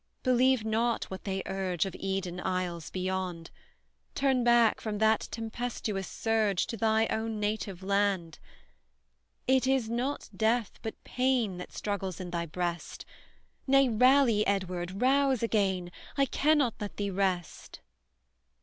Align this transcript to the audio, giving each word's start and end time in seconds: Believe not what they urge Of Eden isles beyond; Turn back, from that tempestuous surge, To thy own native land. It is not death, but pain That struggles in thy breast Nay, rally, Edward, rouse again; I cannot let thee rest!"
Believe 0.23 0.65
not 0.65 1.03
what 1.11 1.25
they 1.25 1.43
urge 1.45 1.85
Of 1.85 1.93
Eden 1.99 2.39
isles 2.39 2.89
beyond; 2.89 3.51
Turn 4.15 4.43
back, 4.43 4.81
from 4.81 4.97
that 4.97 5.27
tempestuous 5.29 6.07
surge, 6.07 6.65
To 6.65 6.75
thy 6.75 7.05
own 7.11 7.39
native 7.39 7.83
land. 7.83 8.39
It 9.45 9.67
is 9.67 9.91
not 9.91 10.27
death, 10.35 10.79
but 10.81 11.03
pain 11.03 11.57
That 11.57 11.71
struggles 11.71 12.19
in 12.19 12.31
thy 12.31 12.47
breast 12.47 13.05
Nay, 13.67 13.89
rally, 13.89 14.41
Edward, 14.47 15.03
rouse 15.03 15.43
again; 15.43 15.91
I 16.17 16.25
cannot 16.25 16.73
let 16.81 16.97
thee 16.97 17.11
rest!" 17.11 17.79